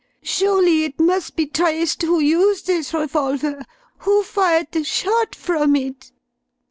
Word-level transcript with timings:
Surely 0.23 0.83
it 0.83 0.99
must 0.99 1.35
be 1.35 1.45
traced 1.45 2.01
who 2.01 2.19
used 2.19 2.65
this 2.65 2.91
revolver, 2.91 3.63
who 3.99 4.23
fired 4.23 4.65
the 4.71 4.83
shot 4.83 5.35
from 5.35 5.75
it?" 5.75 6.11